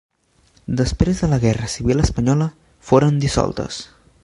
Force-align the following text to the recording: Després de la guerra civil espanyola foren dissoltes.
Després 0.79 1.21
de 1.25 1.29
la 1.33 1.39
guerra 1.43 1.69
civil 1.75 2.03
espanyola 2.05 2.49
foren 2.89 3.21
dissoltes. 3.27 3.79